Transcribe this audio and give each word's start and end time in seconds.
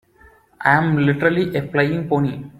I'm 0.65 0.97
literally 1.05 1.55
a 1.55 1.67
flying 1.67 2.07
pony. 2.09 2.43